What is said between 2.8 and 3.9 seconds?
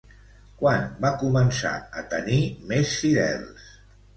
fidels?